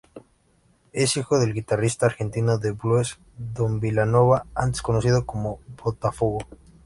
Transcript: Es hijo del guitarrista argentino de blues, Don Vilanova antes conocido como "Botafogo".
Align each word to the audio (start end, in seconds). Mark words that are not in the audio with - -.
Es 0.93 1.15
hijo 1.15 1.37
del 1.37 1.53
guitarrista 1.53 2.07
argentino 2.07 2.57
de 2.57 2.71
blues, 2.71 3.19
Don 3.37 3.79
Vilanova 3.79 4.47
antes 4.55 4.81
conocido 4.81 5.27
como 5.27 5.59
"Botafogo". 5.83 6.39